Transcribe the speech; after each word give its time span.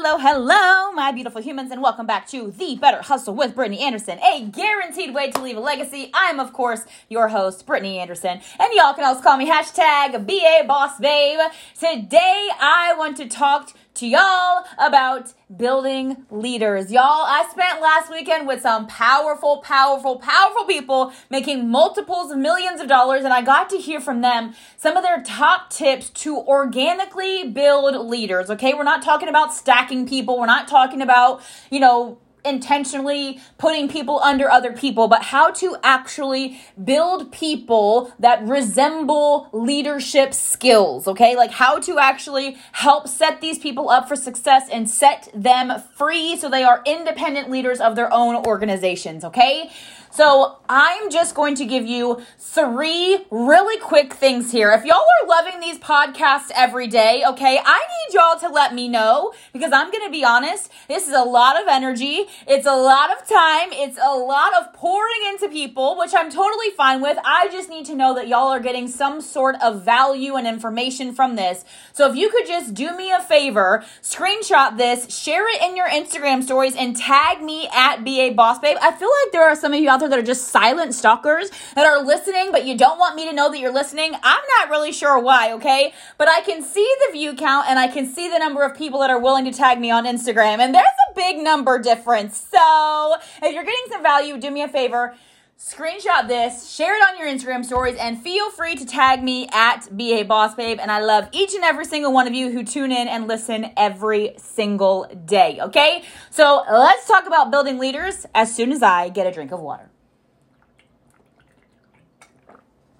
hello, 0.00 0.16
hello, 0.16 0.92
my 0.92 1.10
beautiful 1.10 1.42
humans, 1.42 1.72
and 1.72 1.82
welcome 1.82 2.06
back 2.06 2.24
to 2.28 2.52
The 2.52 2.76
Better 2.76 3.02
Hustle 3.02 3.34
with 3.34 3.56
Brittany 3.56 3.80
Anderson, 3.80 4.20
a 4.20 4.44
guaranteed 4.44 5.12
way 5.12 5.32
to 5.32 5.42
leave 5.42 5.56
a 5.56 5.60
legacy. 5.60 6.12
I'm, 6.14 6.38
of 6.38 6.52
course, 6.52 6.84
your 7.08 7.26
host, 7.26 7.66
Brittany 7.66 7.98
Anderson, 7.98 8.40
and 8.60 8.72
y'all 8.74 8.94
can 8.94 9.02
also 9.02 9.22
call 9.22 9.36
me 9.36 9.50
hashtag 9.50 10.24
BA 10.24 10.68
Boss 10.68 11.00
Babe. 11.00 11.40
Today, 11.76 12.48
I 12.60 12.94
want 12.96 13.16
to 13.16 13.28
talk 13.28 13.72
to 13.98 14.06
y'all 14.06 14.64
about 14.78 15.32
building 15.56 16.24
leaders. 16.30 16.92
Y'all, 16.92 17.02
I 17.02 17.48
spent 17.50 17.82
last 17.82 18.08
weekend 18.10 18.46
with 18.46 18.62
some 18.62 18.86
powerful, 18.86 19.58
powerful, 19.58 20.20
powerful 20.20 20.64
people 20.66 21.12
making 21.30 21.68
multiples 21.68 22.30
of 22.30 22.38
millions 22.38 22.80
of 22.80 22.86
dollars, 22.86 23.24
and 23.24 23.32
I 23.32 23.42
got 23.42 23.68
to 23.70 23.76
hear 23.76 24.00
from 24.00 24.20
them 24.20 24.54
some 24.76 24.96
of 24.96 25.02
their 25.02 25.20
top 25.22 25.70
tips 25.70 26.10
to 26.10 26.36
organically 26.36 27.48
build 27.48 28.06
leaders. 28.06 28.50
Okay, 28.50 28.72
we're 28.72 28.84
not 28.84 29.02
talking 29.02 29.28
about 29.28 29.52
stacking 29.52 30.06
people, 30.06 30.38
we're 30.38 30.46
not 30.46 30.68
talking 30.68 31.02
about, 31.02 31.42
you 31.68 31.80
know, 31.80 32.18
intentionally 32.48 33.40
putting 33.58 33.88
people 33.88 34.20
under 34.20 34.50
other 34.50 34.72
people, 34.72 35.08
but 35.08 35.24
how 35.24 35.50
to 35.52 35.76
actually 35.82 36.60
build 36.82 37.30
people 37.32 38.12
that 38.18 38.42
resemble 38.46 39.48
leadership 39.52 40.34
skills, 40.34 41.06
okay? 41.06 41.36
Like 41.36 41.52
how 41.52 41.78
to 41.80 41.98
actually 41.98 42.56
help 42.72 43.08
set 43.08 43.40
these 43.40 43.58
people 43.58 43.90
up 43.90 44.08
for 44.08 44.16
success 44.16 44.68
and 44.70 44.88
set 44.88 45.28
them 45.34 45.72
free 45.94 46.36
so 46.36 46.48
they 46.48 46.64
are 46.64 46.82
independent 46.86 47.50
leaders 47.50 47.80
of 47.80 47.96
their 47.96 48.12
own 48.12 48.36
organizations, 48.46 49.24
okay? 49.24 49.70
So 50.10 50.57
I'm 50.68 51.10
just 51.10 51.34
going 51.34 51.54
to 51.56 51.64
give 51.64 51.86
you 51.86 52.20
three 52.38 53.24
really 53.30 53.78
quick 53.80 54.12
things 54.12 54.52
here. 54.52 54.70
If 54.72 54.84
y'all 54.84 54.96
are 54.96 55.26
loving 55.26 55.60
these 55.60 55.78
podcasts 55.78 56.50
every 56.54 56.86
day, 56.86 57.22
okay, 57.26 57.58
I 57.64 57.78
need 57.78 58.14
y'all 58.14 58.38
to 58.40 58.48
let 58.48 58.74
me 58.74 58.86
know 58.86 59.32
because 59.54 59.72
I'm 59.72 59.90
going 59.90 60.04
to 60.04 60.10
be 60.10 60.24
honest, 60.24 60.70
this 60.86 61.08
is 61.08 61.14
a 61.14 61.22
lot 61.22 61.60
of 61.60 61.68
energy. 61.68 62.26
It's 62.46 62.66
a 62.66 62.76
lot 62.76 63.10
of 63.10 63.26
time. 63.26 63.70
It's 63.72 63.98
a 64.02 64.14
lot 64.14 64.52
of 64.60 64.74
pouring 64.74 65.20
into 65.30 65.48
people, 65.48 65.96
which 65.96 66.12
I'm 66.14 66.30
totally 66.30 66.70
fine 66.76 67.00
with. 67.00 67.16
I 67.24 67.48
just 67.48 67.70
need 67.70 67.86
to 67.86 67.94
know 67.94 68.14
that 68.14 68.28
y'all 68.28 68.48
are 68.48 68.60
getting 68.60 68.88
some 68.88 69.22
sort 69.22 69.56
of 69.62 69.84
value 69.84 70.36
and 70.36 70.46
information 70.46 71.14
from 71.14 71.36
this. 71.36 71.64
So 71.94 72.10
if 72.10 72.14
you 72.14 72.28
could 72.28 72.46
just 72.46 72.74
do 72.74 72.94
me 72.94 73.10
a 73.10 73.20
favor, 73.20 73.84
screenshot 74.02 74.76
this, 74.76 75.16
share 75.16 75.48
it 75.48 75.62
in 75.62 75.76
your 75.76 75.88
Instagram 75.88 76.42
stories, 76.42 76.76
and 76.76 76.94
tag 76.94 77.42
me 77.42 77.68
at 77.72 78.04
BA 78.04 78.34
Boss 78.34 78.58
Babe. 78.58 78.76
I 78.82 78.92
feel 78.92 79.10
like 79.24 79.32
there 79.32 79.46
are 79.48 79.56
some 79.56 79.72
of 79.72 79.80
you 79.80 79.88
out 79.88 80.00
there 80.00 80.10
that 80.10 80.18
are 80.18 80.22
just 80.22 80.48
silent 80.58 80.92
stalkers 80.92 81.50
that 81.76 81.86
are 81.86 82.02
listening, 82.02 82.50
but 82.50 82.64
you 82.64 82.76
don't 82.76 82.98
want 82.98 83.14
me 83.14 83.24
to 83.28 83.32
know 83.32 83.48
that 83.48 83.60
you're 83.60 83.72
listening. 83.72 84.12
I'm 84.24 84.42
not 84.58 84.70
really 84.70 84.90
sure 84.90 85.16
why, 85.16 85.52
okay? 85.52 85.92
But 86.16 86.28
I 86.28 86.40
can 86.40 86.64
see 86.64 86.92
the 87.06 87.12
view 87.12 87.34
count 87.34 87.66
and 87.68 87.78
I 87.78 87.86
can 87.86 88.06
see 88.06 88.28
the 88.28 88.40
number 88.40 88.64
of 88.64 88.76
people 88.76 88.98
that 89.00 89.10
are 89.10 89.20
willing 89.20 89.44
to 89.44 89.52
tag 89.52 89.78
me 89.78 89.92
on 89.92 90.04
Instagram, 90.04 90.58
and 90.58 90.74
there's 90.74 90.86
a 91.10 91.14
big 91.14 91.38
number 91.38 91.78
difference. 91.78 92.44
So 92.50 93.14
if 93.40 93.54
you're 93.54 93.64
getting 93.64 93.86
some 93.88 94.02
value, 94.02 94.36
do 94.36 94.50
me 94.50 94.62
a 94.62 94.68
favor 94.68 95.14
screenshot 95.60 96.28
this, 96.28 96.72
share 96.72 96.96
it 96.96 97.02
on 97.08 97.18
your 97.18 97.26
Instagram 97.26 97.64
stories, 97.64 97.96
and 97.96 98.22
feel 98.22 98.48
free 98.48 98.76
to 98.76 98.86
tag 98.86 99.24
me 99.24 99.48
at 99.52 99.88
BA 99.90 100.24
Boss 100.24 100.54
Babe. 100.54 100.78
And 100.80 100.88
I 100.88 101.00
love 101.00 101.28
each 101.32 101.52
and 101.52 101.64
every 101.64 101.84
single 101.84 102.12
one 102.12 102.28
of 102.28 102.32
you 102.32 102.52
who 102.52 102.62
tune 102.62 102.92
in 102.92 103.08
and 103.08 103.26
listen 103.26 103.72
every 103.76 104.34
single 104.38 105.10
day. 105.24 105.58
Okay? 105.60 106.04
So 106.30 106.62
let's 106.70 107.08
talk 107.08 107.26
about 107.26 107.50
building 107.50 107.78
leaders 107.78 108.24
as 108.36 108.54
soon 108.54 108.70
as 108.70 108.84
I 108.84 109.08
get 109.08 109.26
a 109.26 109.32
drink 109.32 109.50
of 109.50 109.58
water. 109.58 109.90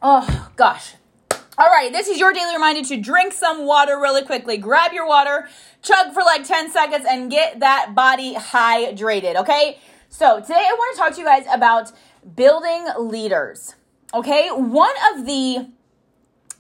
Oh, 0.01 0.51
gosh. 0.57 0.95
All 1.33 1.67
right, 1.67 1.91
this 1.91 2.07
is 2.07 2.21
your 2.21 2.33
daily 2.33 2.55
reminder 2.55 2.83
to 2.85 2.97
drink 3.01 3.33
some 3.33 3.67
water 3.67 3.99
really 3.99 4.23
quickly. 4.23 4.57
Grab 4.59 4.93
your 4.93 5.09
water, 5.09 5.49
chug 5.83 6.15
for 6.15 6.23
like 6.23 6.45
10 6.45 6.71
seconds, 6.71 7.05
and 7.09 7.29
get 7.29 7.59
that 7.59 7.97
body 7.97 8.37
hydrated, 8.37 9.35
okay? 9.35 9.79
So, 10.09 10.41
today 10.41 10.55
I 10.55 10.73
want 10.79 10.95
to 10.95 11.03
talk 11.03 11.13
to 11.15 11.19
you 11.19 11.27
guys 11.27 11.47
about 11.53 11.91
building 12.37 12.87
leaders, 12.97 13.75
okay? 14.15 14.51
One 14.53 14.95
of 15.13 15.27
the 15.27 15.69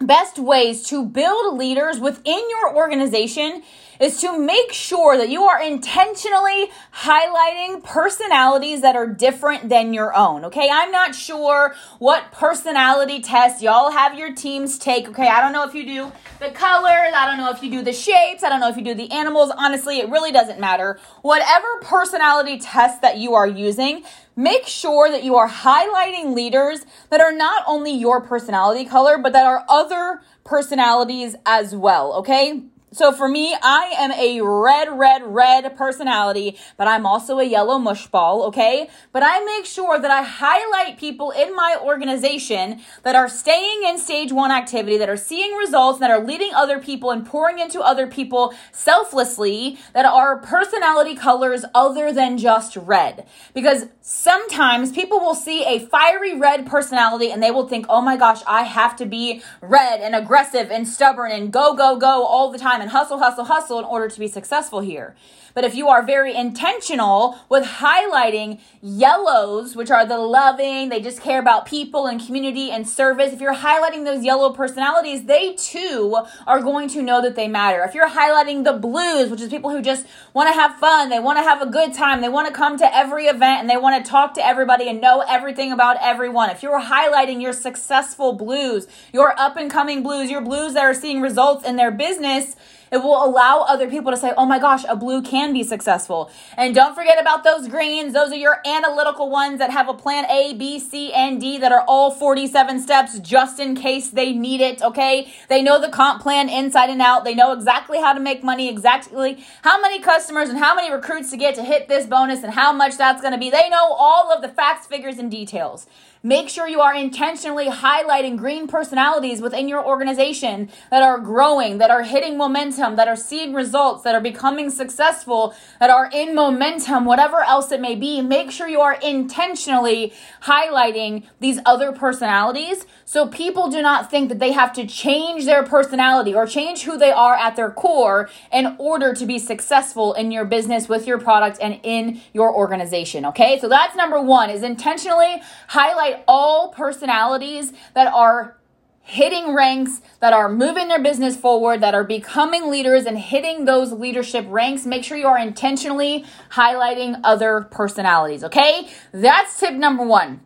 best 0.00 0.38
ways 0.38 0.82
to 0.84 1.04
build 1.04 1.58
leaders 1.58 1.98
within 1.98 2.40
your 2.50 2.76
organization 2.76 3.62
is 4.00 4.20
to 4.20 4.38
make 4.38 4.72
sure 4.72 5.16
that 5.16 5.28
you 5.28 5.42
are 5.42 5.60
intentionally 5.60 6.70
highlighting 6.94 7.82
personalities 7.82 8.80
that 8.80 8.94
are 8.94 9.08
different 9.08 9.68
than 9.68 9.92
your 9.92 10.14
own. 10.14 10.44
Okay, 10.44 10.68
I'm 10.70 10.92
not 10.92 11.14
sure 11.14 11.74
what 11.98 12.30
personality 12.30 13.20
test 13.20 13.60
y'all 13.60 13.90
have 13.90 14.16
your 14.16 14.32
teams 14.34 14.78
take. 14.78 15.08
Okay, 15.08 15.26
I 15.26 15.40
don't 15.40 15.52
know 15.52 15.66
if 15.66 15.74
you 15.74 15.84
do 15.84 16.12
the 16.38 16.50
colors, 16.50 17.12
I 17.14 17.26
don't 17.26 17.38
know 17.38 17.50
if 17.50 17.62
you 17.62 17.70
do 17.70 17.82
the 17.82 17.92
shapes, 17.92 18.44
I 18.44 18.48
don't 18.48 18.60
know 18.60 18.68
if 18.68 18.76
you 18.76 18.84
do 18.84 18.94
the 18.94 19.10
animals. 19.10 19.50
Honestly, 19.56 19.98
it 19.98 20.08
really 20.08 20.30
doesn't 20.30 20.60
matter. 20.60 21.00
Whatever 21.22 21.66
personality 21.82 22.58
test 22.58 23.02
that 23.02 23.18
you 23.18 23.34
are 23.34 23.48
using, 23.48 24.04
make 24.38 24.68
sure 24.68 25.10
that 25.10 25.24
you 25.24 25.34
are 25.34 25.48
highlighting 25.48 26.32
leaders 26.32 26.86
that 27.10 27.20
are 27.20 27.32
not 27.32 27.64
only 27.66 27.90
your 27.90 28.20
personality 28.20 28.84
color, 28.84 29.18
but 29.18 29.32
that 29.32 29.44
are 29.44 29.64
other 29.68 30.20
personalities 30.44 31.34
as 31.44 31.74
well. 31.74 32.12
Okay. 32.14 32.62
So 32.90 33.12
for 33.12 33.28
me, 33.28 33.54
I 33.62 33.92
am 33.98 34.12
a 34.12 34.40
red, 34.40 34.88
red, 34.90 35.22
red 35.22 35.76
personality, 35.76 36.56
but 36.78 36.88
I'm 36.88 37.04
also 37.04 37.38
a 37.38 37.44
yellow 37.44 37.78
mush 37.78 38.06
ball, 38.06 38.44
okay? 38.44 38.88
But 39.12 39.22
I 39.22 39.44
make 39.44 39.66
sure 39.66 39.98
that 39.98 40.10
I 40.10 40.22
highlight 40.22 40.98
people 40.98 41.30
in 41.30 41.54
my 41.54 41.76
organization 41.82 42.80
that 43.02 43.14
are 43.14 43.28
staying 43.28 43.82
in 43.84 43.98
stage 43.98 44.32
one 44.32 44.50
activity, 44.50 44.96
that 44.96 45.10
are 45.10 45.18
seeing 45.18 45.54
results, 45.54 45.98
that 46.00 46.10
are 46.10 46.24
leading 46.24 46.54
other 46.54 46.78
people 46.78 47.10
and 47.10 47.26
pouring 47.26 47.58
into 47.58 47.80
other 47.80 48.06
people 48.06 48.54
selflessly, 48.72 49.78
that 49.92 50.06
are 50.06 50.38
personality 50.38 51.14
colors 51.14 51.66
other 51.74 52.10
than 52.10 52.38
just 52.38 52.74
red. 52.76 53.26
Because 53.52 53.88
sometimes 54.00 54.92
people 54.92 55.20
will 55.20 55.34
see 55.34 55.62
a 55.64 55.78
fiery 55.78 56.38
red 56.38 56.66
personality 56.66 57.30
and 57.30 57.42
they 57.42 57.50
will 57.50 57.68
think, 57.68 57.84
oh 57.90 58.00
my 58.00 58.16
gosh, 58.16 58.40
I 58.46 58.62
have 58.62 58.96
to 58.96 59.04
be 59.04 59.42
red 59.60 60.00
and 60.00 60.14
aggressive 60.14 60.70
and 60.70 60.88
stubborn 60.88 61.32
and 61.32 61.52
go, 61.52 61.74
go, 61.74 61.98
go 61.98 62.24
all 62.24 62.50
the 62.50 62.58
time 62.58 62.77
time 62.78 62.82
and 62.82 62.90
hustle, 62.90 63.18
hustle, 63.18 63.44
hustle 63.44 63.78
in 63.78 63.84
order 63.84 64.08
to 64.08 64.20
be 64.20 64.28
successful 64.28 64.80
here. 64.80 65.14
But 65.58 65.64
if 65.64 65.74
you 65.74 65.88
are 65.88 66.04
very 66.04 66.36
intentional 66.36 67.36
with 67.48 67.64
highlighting 67.64 68.60
yellows, 68.80 69.74
which 69.74 69.90
are 69.90 70.06
the 70.06 70.16
loving, 70.16 70.88
they 70.88 71.00
just 71.00 71.20
care 71.20 71.40
about 71.40 71.66
people 71.66 72.06
and 72.06 72.24
community 72.24 72.70
and 72.70 72.88
service, 72.88 73.32
if 73.32 73.40
you're 73.40 73.56
highlighting 73.56 74.04
those 74.04 74.22
yellow 74.22 74.52
personalities, 74.52 75.24
they 75.24 75.54
too 75.54 76.16
are 76.46 76.60
going 76.60 76.88
to 76.90 77.02
know 77.02 77.20
that 77.20 77.34
they 77.34 77.48
matter. 77.48 77.82
If 77.82 77.92
you're 77.92 78.08
highlighting 78.08 78.62
the 78.62 78.74
blues, 78.74 79.30
which 79.30 79.40
is 79.40 79.48
people 79.48 79.70
who 79.70 79.82
just 79.82 80.06
want 80.32 80.48
to 80.48 80.54
have 80.54 80.76
fun, 80.76 81.08
they 81.08 81.18
want 81.18 81.38
to 81.38 81.42
have 81.42 81.60
a 81.60 81.66
good 81.66 81.92
time, 81.92 82.20
they 82.20 82.28
want 82.28 82.46
to 82.46 82.54
come 82.54 82.78
to 82.78 82.96
every 82.96 83.26
event 83.26 83.60
and 83.60 83.68
they 83.68 83.76
want 83.76 84.04
to 84.04 84.08
talk 84.08 84.34
to 84.34 84.46
everybody 84.46 84.88
and 84.88 85.00
know 85.00 85.24
everything 85.28 85.72
about 85.72 85.96
everyone. 86.00 86.50
If 86.50 86.62
you're 86.62 86.80
highlighting 86.80 87.42
your 87.42 87.52
successful 87.52 88.32
blues, 88.34 88.86
your 89.12 89.36
up 89.36 89.56
and 89.56 89.68
coming 89.68 90.04
blues, 90.04 90.30
your 90.30 90.40
blues 90.40 90.74
that 90.74 90.84
are 90.84 90.94
seeing 90.94 91.20
results 91.20 91.66
in 91.66 91.74
their 91.74 91.90
business, 91.90 92.54
it 92.90 92.98
will 92.98 93.24
allow 93.24 93.64
other 93.68 93.88
people 93.88 94.10
to 94.10 94.16
say, 94.16 94.32
oh 94.36 94.46
my 94.46 94.58
gosh, 94.58 94.84
a 94.88 94.96
blue 94.96 95.22
can 95.22 95.52
be 95.52 95.62
successful. 95.62 96.30
And 96.56 96.74
don't 96.74 96.94
forget 96.94 97.20
about 97.20 97.44
those 97.44 97.68
greens. 97.68 98.12
Those 98.12 98.32
are 98.32 98.36
your 98.36 98.60
analytical 98.66 99.30
ones 99.30 99.58
that 99.58 99.70
have 99.70 99.88
a 99.88 99.94
plan 99.94 100.26
A, 100.30 100.54
B, 100.54 100.78
C, 100.78 101.12
and 101.12 101.40
D 101.40 101.58
that 101.58 101.72
are 101.72 101.84
all 101.86 102.10
47 102.10 102.80
steps 102.80 103.18
just 103.20 103.60
in 103.60 103.74
case 103.74 104.10
they 104.10 104.32
need 104.32 104.60
it, 104.60 104.82
okay? 104.82 105.32
They 105.48 105.62
know 105.62 105.80
the 105.80 105.88
comp 105.88 106.22
plan 106.22 106.48
inside 106.48 106.90
and 106.90 107.00
out. 107.00 107.24
They 107.24 107.34
know 107.34 107.52
exactly 107.52 108.00
how 108.00 108.12
to 108.12 108.20
make 108.20 108.42
money, 108.42 108.68
exactly 108.68 109.44
how 109.62 109.80
many 109.80 110.00
customers 110.00 110.48
and 110.48 110.58
how 110.58 110.74
many 110.74 110.90
recruits 110.92 111.30
to 111.30 111.36
get 111.36 111.54
to 111.54 111.62
hit 111.62 111.88
this 111.88 112.06
bonus 112.06 112.42
and 112.42 112.52
how 112.52 112.72
much 112.72 112.96
that's 112.96 113.22
to 113.22 113.38
be. 113.38 113.50
They 113.50 113.68
know 113.68 113.92
all 113.92 114.32
of 114.32 114.42
the 114.42 114.48
facts, 114.48 114.86
figures, 114.86 115.18
and 115.18 115.30
details. 115.30 115.86
Make 116.22 116.48
sure 116.48 116.66
you 116.66 116.80
are 116.80 116.94
intentionally 116.94 117.66
highlighting 117.66 118.36
green 118.36 118.66
personalities 118.66 119.40
within 119.40 119.68
your 119.68 119.84
organization 119.84 120.68
that 120.90 121.02
are 121.02 121.18
growing, 121.18 121.78
that 121.78 121.90
are 121.90 122.02
hitting 122.02 122.36
momentum, 122.36 122.96
that 122.96 123.06
are 123.06 123.16
seeing 123.16 123.54
results, 123.54 124.02
that 124.02 124.14
are 124.14 124.20
becoming 124.20 124.70
successful, 124.70 125.54
that 125.78 125.90
are 125.90 126.10
in 126.12 126.34
momentum, 126.34 127.04
whatever 127.04 127.42
else 127.42 127.70
it 127.70 127.80
may 127.80 127.94
be. 127.94 128.20
Make 128.20 128.50
sure 128.50 128.66
you 128.66 128.80
are 128.80 128.98
intentionally 129.00 130.12
highlighting 130.42 131.24
these 131.38 131.60
other 131.64 131.92
personalities 131.92 132.84
so 133.04 133.26
people 133.26 133.70
do 133.70 133.80
not 133.80 134.10
think 134.10 134.28
that 134.28 134.38
they 134.38 134.52
have 134.52 134.72
to 134.74 134.86
change 134.86 135.44
their 135.46 135.62
personality 135.62 136.34
or 136.34 136.46
change 136.46 136.82
who 136.82 136.98
they 136.98 137.10
are 137.10 137.34
at 137.34 137.56
their 137.56 137.70
core 137.70 138.28
in 138.52 138.76
order 138.78 139.14
to 139.14 139.24
be 139.24 139.38
successful 139.38 140.12
in 140.12 140.30
your 140.30 140.44
business 140.44 140.88
with 140.88 141.06
your 141.06 141.18
product 141.18 141.58
and 141.62 141.80
in 141.84 142.20
your 142.34 142.54
organization. 142.54 143.24
Okay. 143.24 143.58
So 143.60 143.68
that's 143.68 143.96
number 143.96 144.20
one 144.20 144.50
is 144.50 144.62
intentionally 144.62 145.40
highlight 145.68 146.07
all 146.26 146.68
personalities 146.68 147.72
that 147.94 148.12
are 148.12 148.58
hitting 149.00 149.54
ranks, 149.54 150.02
that 150.20 150.34
are 150.34 150.50
moving 150.50 150.88
their 150.88 151.02
business 151.02 151.34
forward, 151.34 151.80
that 151.80 151.94
are 151.94 152.04
becoming 152.04 152.70
leaders 152.70 153.06
and 153.06 153.18
hitting 153.18 153.64
those 153.64 153.90
leadership 153.90 154.44
ranks. 154.48 154.84
Make 154.84 155.02
sure 155.02 155.16
you 155.16 155.26
are 155.26 155.38
intentionally 155.38 156.26
highlighting 156.52 157.18
other 157.24 157.62
personalities, 157.70 158.44
okay? 158.44 158.88
That's 159.12 159.58
tip 159.58 159.74
number 159.74 160.04
one. 160.04 160.40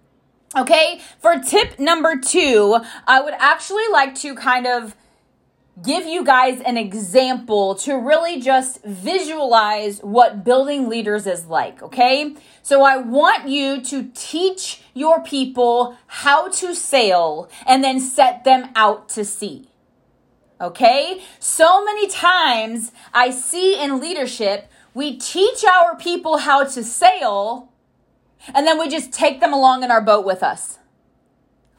Okay, 0.57 1.01
for 1.19 1.39
tip 1.39 1.79
number 1.79 2.17
two, 2.17 2.77
I 3.07 3.23
would 3.23 3.35
actually 3.39 3.89
like 3.91 4.15
to 4.17 4.35
kind 4.35 4.67
of 4.67 4.95
give 5.81 6.07
you 6.07 6.25
guys 6.25 6.61
an 6.61 6.77
example 6.77 7.75
to 7.77 7.95
really 7.95 8.41
just 8.41 8.83
visualize 8.85 10.01
what 10.01 10.45
building 10.45 10.89
leaders 10.89 11.27
is 11.27 11.47
like, 11.47 11.83
okay? 11.83 12.35
So 12.63 12.83
I 12.83 12.99
want 12.99 13.49
you 13.49 13.81
to 13.83 14.11
teach 14.15 14.83
your 14.93 15.23
people 15.23 15.97
how 16.07 16.49
to 16.49 16.75
sail 16.75 17.51
and 17.67 17.83
then 17.83 18.01
set 18.01 18.45
them 18.45 18.69
out 18.77 19.09
to 19.11 19.25
sea. 19.25 19.69
Okay? 20.61 21.23
So 21.41 21.85
many 21.85 22.07
times 22.07 22.93
I 23.13 23.31
see 23.31 23.83
in 23.83 23.99
leadership, 23.99 24.71
we 24.95 25.17
teach 25.17 25.65
our 25.65 25.97
people 25.97 26.39
how 26.39 26.65
to 26.65 26.85
sail 26.85 27.73
and 28.55 28.67
then 28.67 28.79
we 28.79 28.89
just 28.89 29.13
take 29.13 29.41
them 29.41 29.53
along 29.53 29.83
in 29.83 29.91
our 29.91 30.01
boat 30.01 30.25
with 30.25 30.43
us. 30.43 30.79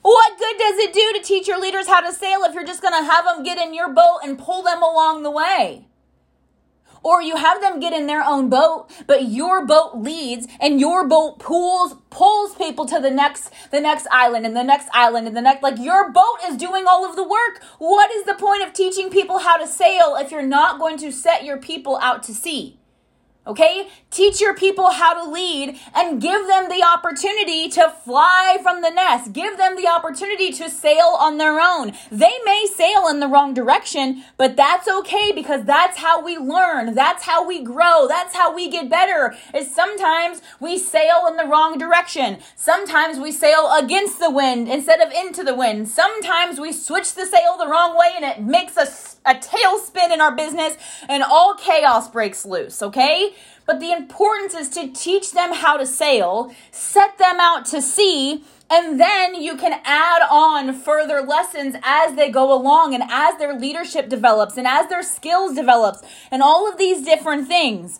What 0.03 0.37
good 0.37 0.57
does 0.57 0.77
it 0.79 0.93
do 0.93 1.13
to 1.13 1.21
teach 1.23 1.47
your 1.47 1.59
leaders 1.59 1.87
how 1.87 2.01
to 2.01 2.11
sail 2.11 2.43
if 2.43 2.53
you're 2.53 2.65
just 2.65 2.81
going 2.81 2.93
to 2.93 3.09
have 3.09 3.23
them 3.23 3.41
get 3.41 3.57
in 3.57 3.73
your 3.73 3.87
boat 3.87 4.19
and 4.21 4.37
pull 4.37 4.61
them 4.61 4.83
along 4.83 5.23
the 5.23 5.31
way? 5.31 5.87
Or 7.01 7.21
you 7.21 7.37
have 7.37 7.61
them 7.61 7.79
get 7.79 7.93
in 7.93 8.05
their 8.05 8.21
own 8.21 8.49
boat, 8.49 8.89
but 9.07 9.29
your 9.29 9.65
boat 9.65 9.95
leads 9.95 10.45
and 10.59 10.79
your 10.79 11.07
boat 11.07 11.39
pulls 11.39 11.95
pulls 12.09 12.53
people 12.55 12.85
to 12.85 12.99
the 12.99 13.11
next 13.11 13.51
the 13.71 13.79
next 13.79 14.07
island 14.11 14.45
and 14.45 14.55
the 14.55 14.63
next 14.63 14.87
island 14.93 15.27
and 15.27 15.35
the 15.35 15.41
next 15.41 15.63
like 15.63 15.79
your 15.79 16.11
boat 16.11 16.37
is 16.47 16.57
doing 16.57 16.85
all 16.85 17.09
of 17.09 17.15
the 17.15 17.23
work. 17.23 17.61
What 17.79 18.11
is 18.11 18.25
the 18.25 18.35
point 18.35 18.63
of 18.63 18.73
teaching 18.73 19.09
people 19.09 19.39
how 19.39 19.57
to 19.57 19.67
sail 19.67 20.17
if 20.17 20.31
you're 20.31 20.41
not 20.41 20.79
going 20.79 20.97
to 20.97 21.11
set 21.11 21.45
your 21.45 21.57
people 21.57 21.97
out 22.01 22.23
to 22.23 22.33
sea? 22.33 22.79
Okay? 23.45 23.89
Teach 24.09 24.39
your 24.39 24.55
people 24.55 24.91
how 24.91 25.13
to 25.13 25.29
lead 25.29 25.77
and 25.93 26.21
give 26.21 26.47
them 26.47 26.69
the 26.69 26.83
opportunity 26.83 27.67
to 27.69 27.89
fly 27.89 28.57
from 28.63 28.81
the 28.81 28.89
nest. 28.89 29.33
Give 29.33 29.57
them 29.57 29.75
the 29.75 29.87
opportunity 29.87 30.51
to 30.53 30.69
sail 30.69 31.17
on 31.19 31.37
their 31.37 31.59
own. 31.59 31.93
They 32.09 32.31
may 32.45 32.65
sail 32.73 33.07
in 33.09 33.19
the 33.19 33.27
wrong 33.27 33.53
direction, 33.53 34.23
but 34.37 34.55
that's 34.55 34.87
okay 34.87 35.31
because 35.33 35.65
that's 35.65 35.97
how 35.97 36.23
we 36.23 36.37
learn. 36.37 36.95
That's 36.95 37.23
how 37.23 37.45
we 37.45 37.61
grow. 37.61 38.07
That's 38.07 38.35
how 38.35 38.55
we 38.55 38.69
get 38.69 38.89
better. 38.89 39.35
Is 39.53 39.73
sometimes 39.73 40.41
we 40.59 40.77
sail 40.77 41.25
in 41.27 41.35
the 41.35 41.45
wrong 41.45 41.77
direction. 41.77 42.37
Sometimes 42.55 43.19
we 43.19 43.31
sail 43.31 43.73
against 43.77 44.19
the 44.19 44.29
wind 44.31 44.69
instead 44.69 45.01
of 45.01 45.11
into 45.11 45.43
the 45.43 45.55
wind. 45.55 45.89
Sometimes 45.89 46.59
we 46.59 46.71
switch 46.71 47.13
the 47.13 47.25
sail 47.25 47.57
the 47.57 47.67
wrong 47.67 47.97
way 47.97 48.11
and 48.15 48.23
it 48.23 48.41
makes 48.41 48.77
us 48.77 49.17
a 49.25 49.35
tailspin 49.35 50.13
in 50.13 50.21
our 50.21 50.35
business 50.35 50.75
and 51.07 51.23
all 51.23 51.55
chaos 51.55 52.09
breaks 52.09 52.45
loose, 52.45 52.81
okay? 52.81 53.32
But 53.65 53.79
the 53.79 53.91
importance 53.91 54.53
is 54.53 54.69
to 54.69 54.89
teach 54.89 55.31
them 55.31 55.53
how 55.53 55.77
to 55.77 55.85
sail, 55.85 56.53
set 56.71 57.17
them 57.17 57.39
out 57.39 57.65
to 57.67 57.81
sea, 57.81 58.43
and 58.69 58.99
then 58.99 59.35
you 59.35 59.55
can 59.55 59.79
add 59.85 60.21
on 60.29 60.73
further 60.73 61.21
lessons 61.21 61.75
as 61.83 62.15
they 62.15 62.29
go 62.29 62.51
along 62.53 62.93
and 62.93 63.03
as 63.09 63.37
their 63.37 63.53
leadership 63.53 64.09
develops 64.09 64.57
and 64.57 64.67
as 64.67 64.87
their 64.87 65.03
skills 65.03 65.55
develops 65.55 66.01
and 66.31 66.41
all 66.41 66.69
of 66.69 66.77
these 66.77 67.05
different 67.05 67.47
things. 67.47 67.99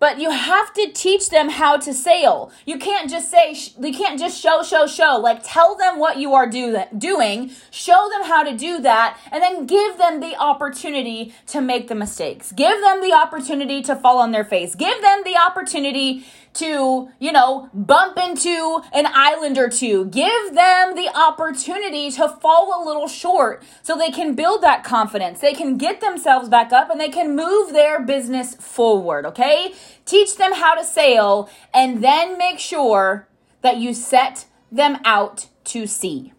But 0.00 0.18
you 0.18 0.30
have 0.30 0.72
to 0.74 0.90
teach 0.92 1.28
them 1.28 1.50
how 1.50 1.76
to 1.76 1.92
sail. 1.92 2.50
You 2.64 2.78
can't 2.78 3.10
just 3.10 3.30
say, 3.30 3.54
you 3.78 3.92
can't 3.92 4.18
just 4.18 4.40
show, 4.40 4.62
show, 4.62 4.86
show. 4.86 5.18
Like 5.18 5.42
tell 5.44 5.76
them 5.76 5.98
what 5.98 6.16
you 6.16 6.32
are 6.32 6.48
do 6.48 6.72
that, 6.72 6.98
doing, 6.98 7.52
show 7.70 8.08
them 8.10 8.24
how 8.24 8.42
to 8.42 8.56
do 8.56 8.80
that, 8.80 9.18
and 9.30 9.42
then 9.42 9.66
give 9.66 9.98
them 9.98 10.20
the 10.20 10.34
opportunity 10.36 11.34
to 11.48 11.60
make 11.60 11.88
the 11.88 11.94
mistakes. 11.94 12.50
Give 12.50 12.80
them 12.80 13.02
the 13.02 13.12
opportunity 13.12 13.82
to 13.82 13.94
fall 13.94 14.18
on 14.18 14.32
their 14.32 14.44
face. 14.44 14.74
Give 14.74 15.00
them 15.02 15.22
the 15.22 15.36
opportunity 15.36 16.24
to, 16.54 17.08
you 17.18 17.32
know, 17.32 17.70
bump 17.72 18.18
into 18.18 18.82
an 18.92 19.06
island 19.06 19.56
or 19.56 19.68
two. 19.68 20.06
Give 20.06 20.54
them 20.54 20.94
the 20.94 21.10
opportunity 21.14 22.10
to 22.12 22.28
fall 22.28 22.82
a 22.82 22.84
little 22.84 23.08
short 23.08 23.62
so 23.82 23.96
they 23.96 24.10
can 24.10 24.34
build 24.34 24.62
that 24.62 24.84
confidence. 24.84 25.40
They 25.40 25.54
can 25.54 25.76
get 25.76 26.00
themselves 26.00 26.48
back 26.48 26.72
up 26.72 26.90
and 26.90 27.00
they 27.00 27.08
can 27.08 27.36
move 27.36 27.72
their 27.72 28.00
business 28.00 28.54
forward, 28.54 29.26
okay? 29.26 29.74
Teach 30.04 30.36
them 30.36 30.52
how 30.54 30.74
to 30.74 30.84
sail 30.84 31.48
and 31.72 32.02
then 32.02 32.36
make 32.36 32.58
sure 32.58 33.28
that 33.62 33.76
you 33.76 33.94
set 33.94 34.46
them 34.72 34.98
out 35.04 35.46
to 35.64 35.86
sea. 35.86 36.32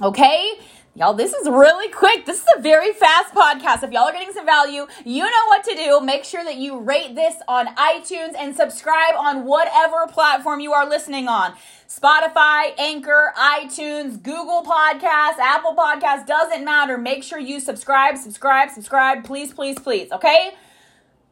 Okay? 0.00 0.52
Y'all, 0.98 1.14
this 1.14 1.32
is 1.32 1.48
really 1.48 1.88
quick. 1.92 2.26
This 2.26 2.38
is 2.38 2.46
a 2.56 2.60
very 2.60 2.92
fast 2.92 3.32
podcast. 3.32 3.84
If 3.84 3.92
y'all 3.92 4.08
are 4.08 4.12
getting 4.12 4.32
some 4.32 4.44
value, 4.44 4.84
you 5.04 5.22
know 5.22 5.46
what 5.46 5.62
to 5.62 5.76
do. 5.76 6.00
Make 6.00 6.24
sure 6.24 6.42
that 6.42 6.56
you 6.56 6.80
rate 6.80 7.14
this 7.14 7.36
on 7.46 7.68
iTunes 7.76 8.34
and 8.36 8.56
subscribe 8.56 9.14
on 9.16 9.44
whatever 9.44 10.08
platform 10.08 10.58
you 10.58 10.72
are 10.72 10.88
listening 10.88 11.28
on. 11.28 11.54
Spotify, 11.88 12.76
Anchor, 12.78 13.32
iTunes, 13.36 14.20
Google 14.20 14.64
Podcasts, 14.64 15.38
Apple 15.38 15.76
Podcasts, 15.76 16.26
doesn't 16.26 16.64
matter. 16.64 16.98
Make 16.98 17.22
sure 17.22 17.38
you 17.38 17.60
subscribe, 17.60 18.16
subscribe, 18.16 18.70
subscribe. 18.70 19.22
Please, 19.22 19.54
please, 19.54 19.78
please. 19.78 20.10
Okay? 20.10 20.56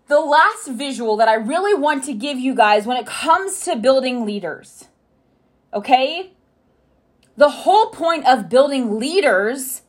The 0.07 0.21
last 0.21 0.69
visual 0.69 1.17
that 1.17 1.27
I 1.27 1.35
really 1.35 1.75
want 1.75 2.05
to 2.05 2.15
give 2.15 2.39
you 2.39 2.55
guys 2.55 2.87
when 2.87 2.99
it 2.99 3.07
comes 3.07 3.65
to 3.65 3.75
building 3.75 4.25
leaders. 4.25 4.85
Okay? 5.75 6.36
The 7.37 7.51
whole 7.51 7.91
point 7.91 8.27
of 8.27 8.49
building 8.49 8.99
leaders 8.99 9.83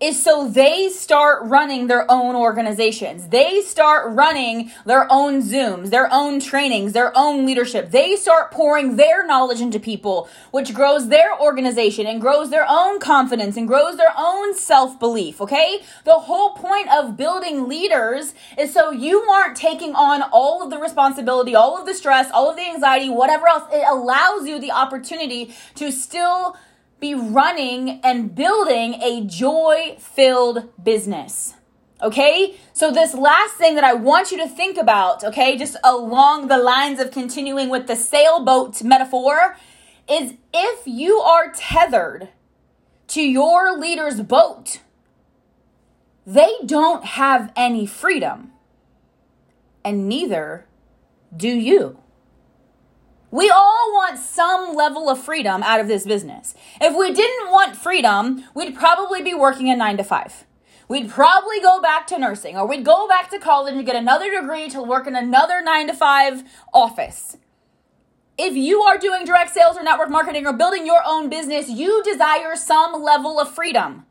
is 0.00 0.22
so 0.22 0.48
they 0.48 0.88
start 0.90 1.42
running 1.44 1.86
their 1.86 2.08
own 2.08 2.36
organizations. 2.36 3.28
They 3.28 3.62
start 3.62 4.12
running 4.12 4.70
their 4.84 5.10
own 5.10 5.42
Zooms, 5.42 5.90
their 5.90 6.12
own 6.12 6.40
trainings, 6.40 6.92
their 6.92 7.10
own 7.16 7.46
leadership. 7.46 7.90
They 7.90 8.14
start 8.14 8.52
pouring 8.52 8.96
their 8.96 9.26
knowledge 9.26 9.60
into 9.60 9.80
people, 9.80 10.28
which 10.52 10.74
grows 10.74 11.08
their 11.08 11.36
organization 11.40 12.06
and 12.06 12.20
grows 12.20 12.50
their 12.50 12.66
own 12.68 13.00
confidence 13.00 13.56
and 13.56 13.66
grows 13.66 13.96
their 13.96 14.12
own 14.16 14.54
self 14.54 15.00
belief. 15.00 15.40
Okay? 15.40 15.80
The 16.04 16.14
whole 16.14 16.54
point 16.54 16.88
of 16.92 17.16
building 17.16 17.68
leaders 17.68 18.34
is 18.56 18.72
so 18.72 18.90
you 18.92 19.22
aren't 19.22 19.56
taking 19.56 19.94
on 19.94 20.22
all 20.32 20.62
of 20.62 20.70
the 20.70 20.78
responsibility, 20.78 21.54
all 21.56 21.76
of 21.78 21.86
the 21.86 21.94
stress, 21.94 22.30
all 22.30 22.50
of 22.50 22.56
the 22.56 22.68
anxiety, 22.68 23.08
whatever 23.08 23.48
else. 23.48 23.64
It 23.72 23.84
allows 23.88 24.46
you 24.46 24.60
the 24.60 24.70
opportunity 24.70 25.54
to 25.76 25.90
still 25.90 26.56
be 27.00 27.14
running 27.14 28.00
and 28.02 28.34
building 28.34 28.94
a 29.02 29.24
joy 29.24 29.96
filled 29.98 30.70
business. 30.82 31.54
Okay? 32.02 32.56
So, 32.72 32.90
this 32.90 33.14
last 33.14 33.54
thing 33.54 33.74
that 33.76 33.84
I 33.84 33.94
want 33.94 34.30
you 34.30 34.38
to 34.38 34.48
think 34.48 34.76
about, 34.76 35.24
okay, 35.24 35.56
just 35.56 35.76
along 35.84 36.48
the 36.48 36.58
lines 36.58 37.00
of 37.00 37.10
continuing 37.10 37.68
with 37.68 37.86
the 37.86 37.96
sailboat 37.96 38.82
metaphor, 38.82 39.56
is 40.08 40.34
if 40.52 40.86
you 40.86 41.18
are 41.18 41.52
tethered 41.52 42.28
to 43.08 43.22
your 43.22 43.78
leader's 43.78 44.20
boat, 44.20 44.80
they 46.26 46.52
don't 46.64 47.04
have 47.04 47.52
any 47.54 47.86
freedom, 47.86 48.52
and 49.84 50.08
neither 50.08 50.66
do 51.36 51.48
you. 51.48 51.98
We 53.34 53.50
all 53.50 53.90
want 53.92 54.20
some 54.20 54.76
level 54.76 55.10
of 55.10 55.20
freedom 55.20 55.64
out 55.64 55.80
of 55.80 55.88
this 55.88 56.06
business. 56.06 56.54
If 56.80 56.96
we 56.96 57.12
didn't 57.12 57.50
want 57.50 57.74
freedom, 57.74 58.44
we'd 58.54 58.76
probably 58.76 59.22
be 59.22 59.34
working 59.34 59.68
a 59.68 59.74
nine 59.74 59.96
to 59.96 60.04
five. 60.04 60.44
We'd 60.86 61.10
probably 61.10 61.60
go 61.60 61.82
back 61.82 62.06
to 62.06 62.18
nursing 62.20 62.56
or 62.56 62.64
we'd 62.64 62.84
go 62.84 63.08
back 63.08 63.30
to 63.30 63.40
college 63.40 63.74
and 63.74 63.84
get 63.84 63.96
another 63.96 64.30
degree 64.30 64.68
to 64.68 64.80
work 64.80 65.08
in 65.08 65.16
another 65.16 65.60
nine 65.60 65.88
to 65.88 65.94
five 65.94 66.44
office. 66.72 67.36
If 68.38 68.54
you 68.54 68.82
are 68.82 68.98
doing 68.98 69.24
direct 69.24 69.50
sales 69.50 69.76
or 69.76 69.82
network 69.82 70.10
marketing 70.10 70.46
or 70.46 70.52
building 70.52 70.86
your 70.86 71.02
own 71.04 71.28
business, 71.28 71.68
you 71.68 72.04
desire 72.04 72.54
some 72.54 73.02
level 73.02 73.40
of 73.40 73.52
freedom. 73.52 74.06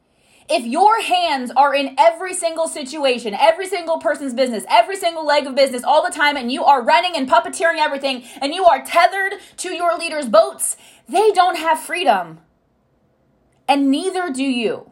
If 0.49 0.65
your 0.65 1.01
hands 1.01 1.51
are 1.55 1.73
in 1.73 1.95
every 1.97 2.33
single 2.33 2.67
situation, 2.67 3.33
every 3.33 3.67
single 3.67 3.99
person's 3.99 4.33
business, 4.33 4.65
every 4.69 4.95
single 4.95 5.25
leg 5.25 5.47
of 5.47 5.55
business 5.55 5.83
all 5.83 6.03
the 6.03 6.11
time, 6.11 6.35
and 6.35 6.51
you 6.51 6.63
are 6.63 6.83
running 6.83 7.15
and 7.15 7.29
puppeteering 7.29 7.77
everything, 7.77 8.23
and 8.41 8.53
you 8.53 8.65
are 8.65 8.83
tethered 8.83 9.33
to 9.57 9.73
your 9.73 9.97
leader's 9.97 10.27
boats, 10.27 10.75
they 11.07 11.31
don't 11.31 11.57
have 11.57 11.79
freedom. 11.79 12.39
And 13.67 13.89
neither 13.89 14.31
do 14.31 14.43
you. 14.43 14.89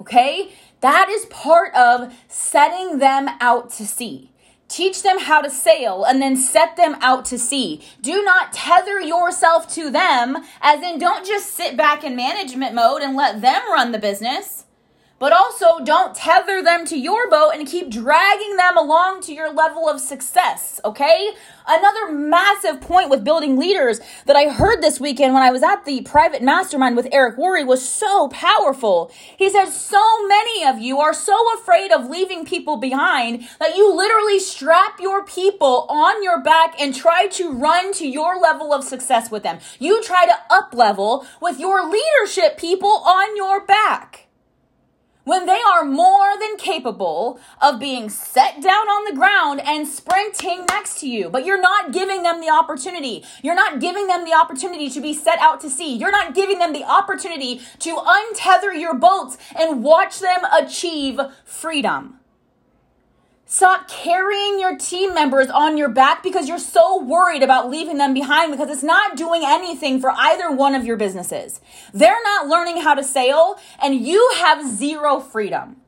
Okay? 0.00 0.52
That 0.80 1.08
is 1.08 1.26
part 1.26 1.74
of 1.74 2.12
setting 2.28 2.98
them 2.98 3.28
out 3.40 3.70
to 3.72 3.86
sea. 3.86 4.32
Teach 4.70 5.02
them 5.02 5.18
how 5.18 5.40
to 5.42 5.50
sail 5.50 6.04
and 6.04 6.22
then 6.22 6.36
set 6.36 6.76
them 6.76 6.96
out 7.00 7.24
to 7.26 7.38
sea. 7.38 7.82
Do 8.00 8.22
not 8.22 8.52
tether 8.52 9.00
yourself 9.00 9.66
to 9.74 9.90
them, 9.90 10.38
as 10.62 10.80
in, 10.80 10.98
don't 10.98 11.26
just 11.26 11.54
sit 11.54 11.76
back 11.76 12.04
in 12.04 12.14
management 12.14 12.74
mode 12.74 13.02
and 13.02 13.16
let 13.16 13.40
them 13.40 13.62
run 13.72 13.90
the 13.90 13.98
business 13.98 14.64
but 15.20 15.34
also 15.34 15.84
don't 15.84 16.14
tether 16.14 16.62
them 16.62 16.86
to 16.86 16.98
your 16.98 17.28
boat 17.28 17.50
and 17.50 17.68
keep 17.68 17.90
dragging 17.90 18.56
them 18.56 18.76
along 18.76 19.20
to 19.20 19.34
your 19.34 19.52
level 19.52 19.86
of 19.86 20.00
success, 20.00 20.80
okay? 20.82 21.32
Another 21.68 22.10
massive 22.10 22.80
point 22.80 23.10
with 23.10 23.22
building 23.22 23.58
leaders 23.58 24.00
that 24.24 24.34
I 24.34 24.48
heard 24.48 24.80
this 24.80 24.98
weekend 24.98 25.34
when 25.34 25.42
I 25.42 25.50
was 25.50 25.62
at 25.62 25.84
the 25.84 26.00
private 26.00 26.42
mastermind 26.42 26.96
with 26.96 27.06
Eric 27.12 27.36
Worre 27.36 27.66
was 27.66 27.86
so 27.86 28.28
powerful. 28.28 29.12
He 29.36 29.50
said, 29.50 29.66
So 29.66 30.26
many 30.26 30.64
of 30.64 30.78
you 30.78 31.00
are 31.00 31.12
so 31.12 31.36
afraid 31.54 31.92
of 31.92 32.08
leaving 32.08 32.46
people 32.46 32.78
behind 32.78 33.46
that 33.58 33.76
you 33.76 33.94
literally 33.94 34.40
strap 34.40 34.98
your 35.00 35.22
people 35.22 35.84
on 35.90 36.22
your 36.22 36.42
back 36.42 36.80
and 36.80 36.94
try 36.94 37.26
to 37.28 37.52
run 37.52 37.92
to 37.92 38.08
your 38.08 38.40
level 38.40 38.72
of 38.72 38.84
success 38.84 39.30
with 39.30 39.42
them. 39.42 39.58
You 39.78 40.02
try 40.02 40.24
to 40.24 40.34
up 40.48 40.72
level 40.72 41.26
with 41.42 41.60
your 41.60 41.86
leadership 41.86 42.56
people 42.56 43.02
on 43.04 43.36
your 43.36 43.66
back. 43.66 44.29
When 45.30 45.46
they 45.46 45.60
are 45.74 45.84
more 45.84 46.36
than 46.40 46.56
capable 46.56 47.38
of 47.62 47.78
being 47.78 48.10
set 48.10 48.60
down 48.60 48.88
on 48.88 49.04
the 49.04 49.16
ground 49.16 49.60
and 49.64 49.86
sprinting 49.86 50.66
next 50.68 50.98
to 50.98 51.08
you. 51.08 51.30
But 51.30 51.44
you're 51.44 51.60
not 51.60 51.92
giving 51.92 52.24
them 52.24 52.40
the 52.40 52.50
opportunity. 52.50 53.24
You're 53.40 53.54
not 53.54 53.78
giving 53.78 54.08
them 54.08 54.24
the 54.24 54.34
opportunity 54.34 54.90
to 54.90 55.00
be 55.00 55.14
set 55.14 55.38
out 55.38 55.60
to 55.60 55.70
sea. 55.70 55.94
You're 55.94 56.10
not 56.10 56.34
giving 56.34 56.58
them 56.58 56.72
the 56.72 56.82
opportunity 56.82 57.60
to 57.78 57.94
untether 57.94 58.76
your 58.76 58.94
boats 58.94 59.38
and 59.56 59.84
watch 59.84 60.18
them 60.18 60.40
achieve 60.52 61.20
freedom. 61.44 62.19
Stop 63.52 63.88
carrying 63.88 64.60
your 64.60 64.78
team 64.78 65.12
members 65.12 65.48
on 65.48 65.76
your 65.76 65.88
back 65.88 66.22
because 66.22 66.46
you're 66.46 66.56
so 66.56 67.02
worried 67.02 67.42
about 67.42 67.68
leaving 67.68 67.98
them 67.98 68.14
behind 68.14 68.52
because 68.52 68.70
it's 68.70 68.84
not 68.84 69.16
doing 69.16 69.42
anything 69.44 70.00
for 70.00 70.12
either 70.16 70.52
one 70.52 70.76
of 70.76 70.86
your 70.86 70.96
businesses. 70.96 71.60
They're 71.92 72.22
not 72.22 72.46
learning 72.46 72.82
how 72.82 72.94
to 72.94 73.02
sail 73.02 73.58
and 73.82 74.06
you 74.06 74.34
have 74.36 74.64
zero 74.64 75.18
freedom. 75.18 75.78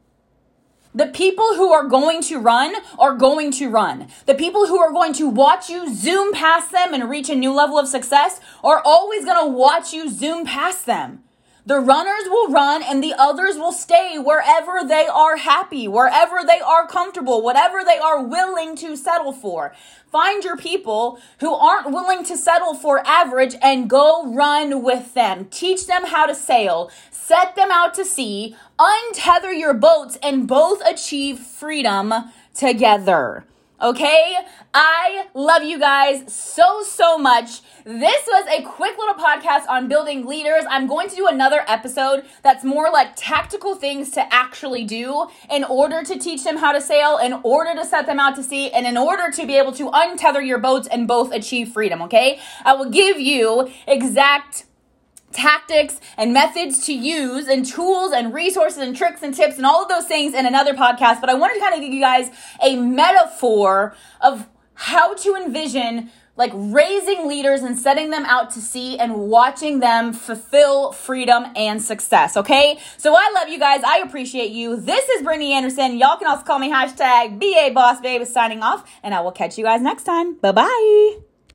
The 0.93 1.07
people 1.07 1.55
who 1.55 1.71
are 1.71 1.87
going 1.87 2.21
to 2.23 2.41
run 2.41 2.75
are 2.99 3.15
going 3.15 3.53
to 3.53 3.71
run. 3.71 4.09
The 4.27 4.35
people 4.35 4.67
who 4.67 4.81
are 4.81 4.91
going 4.91 5.13
to 5.15 5.29
watch 5.29 5.71
you 5.71 5.95
zoom 5.95 6.33
past 6.33 6.73
them 6.73 6.93
and 6.93 7.09
reach 7.09 7.31
a 7.31 7.37
new 7.37 7.53
level 7.53 7.79
of 7.79 7.87
success 7.87 8.41
are 8.65 8.83
always 8.85 9.25
going 9.25 9.41
to 9.41 9.57
watch 9.57 9.93
you 9.93 10.11
zoom 10.11 10.45
past 10.45 10.85
them. 10.85 11.22
The 11.65 11.79
runners 11.79 12.25
will 12.27 12.49
run 12.49 12.83
and 12.83 13.05
the 13.05 13.15
others 13.17 13.57
will 13.57 13.71
stay 13.71 14.19
wherever 14.19 14.81
they 14.85 15.07
are 15.07 15.37
happy, 15.37 15.87
wherever 15.87 16.41
they 16.45 16.59
are 16.59 16.89
comfortable, 16.89 17.41
whatever 17.41 17.85
they 17.85 17.99
are 17.99 18.21
willing 18.21 18.75
to 18.77 18.97
settle 18.97 19.33
for. 19.33 19.73
Find 20.11 20.43
your 20.43 20.57
people 20.57 21.21
who 21.39 21.55
aren't 21.55 21.93
willing 21.93 22.25
to 22.25 22.37
settle 22.37 22.75
for 22.75 23.07
average 23.07 23.55
and 23.63 23.89
go 23.89 24.35
run 24.35 24.83
with 24.83 25.15
them. 25.15 25.45
Teach 25.53 25.87
them 25.87 26.07
how 26.07 26.27
to 26.27 26.35
sail. 26.35 26.91
Set 27.13 27.55
them 27.55 27.71
out 27.71 27.95
to 27.95 28.05
sea. 28.05 28.57
Untether 28.81 29.57
your 29.57 29.73
boats 29.73 30.19
and 30.21 30.49
both 30.49 30.83
achieve 30.85 31.39
freedom 31.39 32.13
together. 32.55 33.45
Okay? 33.83 34.37
I 34.73 35.27
love 35.35 35.65
you 35.65 35.79
guys 35.79 36.33
so, 36.33 36.85
so 36.85 37.19
much. 37.19 37.63
This 37.85 38.27
was 38.29 38.47
a 38.47 38.63
quick 38.63 38.97
little 38.97 39.17
podcast 39.17 39.67
on 39.69 39.89
building 39.89 40.25
leaders. 40.25 40.63
I'm 40.71 40.87
going 40.87 41.09
to 41.09 41.17
do 41.17 41.27
another 41.27 41.65
episode 41.67 42.25
that's 42.45 42.63
more 42.63 42.93
like 42.93 43.15
tactical 43.17 43.75
things 43.75 44.11
to 44.13 44.33
actually 44.33 44.85
do 44.85 45.27
in 45.51 45.65
order 45.65 46.05
to 46.05 46.17
teach 46.17 46.45
them 46.45 46.59
how 46.59 46.71
to 46.71 46.81
sail, 46.81 47.19
in 47.19 47.41
order 47.43 47.75
to 47.75 47.85
set 47.85 48.07
them 48.07 48.21
out 48.21 48.37
to 48.37 48.45
sea, 48.45 48.71
and 48.71 48.87
in 48.87 48.97
order 48.97 49.33
to 49.33 49.47
be 49.47 49.59
able 49.59 49.73
to 49.73 49.91
untether 49.91 50.47
your 50.47 50.59
boats 50.59 50.87
and 50.87 51.09
both 51.09 51.33
achieve 51.33 51.73
freedom. 51.73 52.03
Okay? 52.03 52.39
I 52.65 52.75
will 52.75 52.91
give 52.91 53.19
you 53.19 53.69
exact 53.89 54.65
tactics 55.33 56.01
and 56.17 56.33
methods 56.33 56.85
to 56.87 56.93
use 56.93 57.49
and 57.49 57.65
tools 57.65 58.13
and 58.13 58.33
resources 58.33 58.79
and 58.79 58.97
tricks 58.97 59.23
and 59.23 59.35
tips 59.35 59.57
and 59.57 59.67
all 59.67 59.83
of 59.83 59.89
those 59.89 60.07
things 60.07 60.35
in 60.35 60.47
another 60.47 60.75
podcast. 60.75 61.21
But 61.21 61.31
I 61.31 61.35
wanted 61.35 61.55
to 61.55 61.61
kind 61.61 61.75
of 61.75 61.81
give 61.81 61.93
you 61.93 62.01
guys 62.01 62.31
a 62.63 62.77
metaphor 62.77 63.97
of 64.21 64.49
how 64.75 65.15
to 65.15 65.37
envision 65.37 66.11
like 66.37 66.51
raising 66.55 67.29
leaders 67.29 67.61
and 67.63 67.79
setting 67.79 68.11
them 68.11 68.25
out 68.25 68.51
to 68.51 68.61
sea 68.61 68.99
and 68.99 69.15
watching 69.15 69.81
them 69.81 70.13
fulfill 70.13 70.93
freedom 70.93 71.45
and 71.55 71.83
success. 71.83 72.37
Okay. 72.37 72.79
So 72.97 73.15
I 73.15 73.31
love 73.35 73.49
you 73.49 73.59
guys. 73.59 73.83
I 73.85 73.99
appreciate 73.99 74.51
you. 74.51 74.77
This 74.77 75.09
is 75.11 75.23
Brittany 75.23 75.53
Anderson. 75.53 75.99
Y'all 75.99 76.17
can 76.17 76.29
also 76.29 76.45
call 76.45 76.59
me 76.59 76.71
hashtag 76.71 77.39
BA 77.39 77.75
Boss 77.75 78.01
Babe 78.01 78.25
signing 78.25 78.63
off 78.63 78.89
and 79.03 79.15
I 79.15 79.21
will 79.21 79.33
catch 79.33 79.59
you 79.59 79.65
guys 79.65 79.83
next 79.83 80.05
time. 80.05 80.37
Bye 80.39 80.53
bye. 80.53 81.32